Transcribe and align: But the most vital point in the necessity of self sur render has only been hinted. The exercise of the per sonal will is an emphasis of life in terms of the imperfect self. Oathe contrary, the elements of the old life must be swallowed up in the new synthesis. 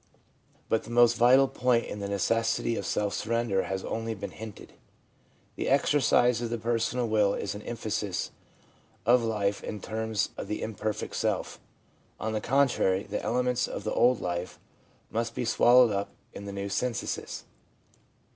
But 0.67 0.81
the 0.83 0.89
most 0.89 1.15
vital 1.15 1.47
point 1.47 1.85
in 1.85 1.99
the 1.99 2.07
necessity 2.09 2.75
of 2.75 2.87
self 2.87 3.13
sur 3.13 3.29
render 3.29 3.65
has 3.65 3.85
only 3.85 4.15
been 4.15 4.31
hinted. 4.31 4.73
The 5.55 5.69
exercise 5.69 6.41
of 6.41 6.49
the 6.49 6.57
per 6.57 6.79
sonal 6.79 7.07
will 7.07 7.35
is 7.35 7.53
an 7.53 7.61
emphasis 7.61 8.31
of 9.05 9.21
life 9.23 9.63
in 9.63 9.79
terms 9.79 10.29
of 10.37 10.47
the 10.47 10.63
imperfect 10.63 11.15
self. 11.15 11.59
Oathe 12.19 12.41
contrary, 12.41 13.03
the 13.03 13.21
elements 13.21 13.67
of 13.67 13.83
the 13.83 13.93
old 13.93 14.21
life 14.21 14.57
must 15.11 15.35
be 15.35 15.45
swallowed 15.45 15.91
up 15.91 16.09
in 16.33 16.45
the 16.45 16.51
new 16.51 16.67
synthesis. 16.67 17.43